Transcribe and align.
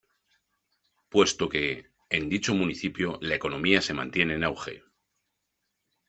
Puesto 1.09 1.47
que, 1.47 1.85
en 2.09 2.27
dicho 2.27 2.55
municipio 2.55 3.19
la 3.21 3.35
economía 3.35 3.81
se 3.83 3.93
mantiene 3.93 4.33
en 4.33 4.43
auge. 4.43 4.83